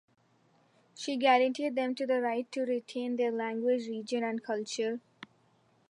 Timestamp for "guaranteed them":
1.15-1.93